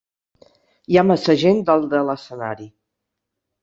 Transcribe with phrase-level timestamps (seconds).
[0.93, 2.71] Hi ha massa gent dalt de l'escenari.